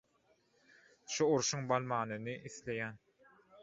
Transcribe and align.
Şu 1.17 1.29
urşuň 1.35 1.71
bolmanyny 1.75 2.37
isleýän. 2.53 3.03